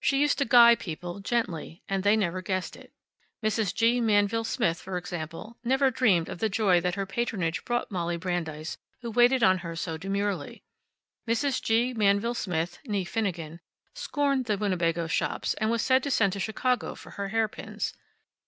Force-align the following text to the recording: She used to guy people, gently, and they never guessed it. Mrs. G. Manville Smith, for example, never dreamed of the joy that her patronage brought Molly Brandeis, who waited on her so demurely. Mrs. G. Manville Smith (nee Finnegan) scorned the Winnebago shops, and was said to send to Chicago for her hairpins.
She 0.00 0.20
used 0.20 0.38
to 0.38 0.44
guy 0.44 0.74
people, 0.74 1.20
gently, 1.20 1.80
and 1.88 2.02
they 2.02 2.16
never 2.16 2.42
guessed 2.42 2.74
it. 2.74 2.92
Mrs. 3.44 3.72
G. 3.72 4.00
Manville 4.00 4.42
Smith, 4.42 4.80
for 4.80 4.98
example, 4.98 5.56
never 5.62 5.88
dreamed 5.92 6.28
of 6.28 6.38
the 6.40 6.48
joy 6.48 6.80
that 6.80 6.96
her 6.96 7.06
patronage 7.06 7.64
brought 7.64 7.88
Molly 7.92 8.16
Brandeis, 8.16 8.76
who 9.02 9.10
waited 9.12 9.44
on 9.44 9.58
her 9.58 9.76
so 9.76 9.96
demurely. 9.96 10.64
Mrs. 11.28 11.62
G. 11.62 11.94
Manville 11.94 12.34
Smith 12.34 12.80
(nee 12.86 13.04
Finnegan) 13.04 13.60
scorned 13.94 14.46
the 14.46 14.58
Winnebago 14.58 15.06
shops, 15.06 15.54
and 15.54 15.70
was 15.70 15.80
said 15.80 16.02
to 16.02 16.10
send 16.10 16.32
to 16.32 16.40
Chicago 16.40 16.96
for 16.96 17.10
her 17.10 17.28
hairpins. 17.28 17.94